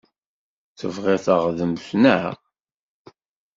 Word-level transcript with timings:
Tebɣiḍ 0.79 1.19
taɣdemt, 1.25 1.85
naɣ? 2.01 2.31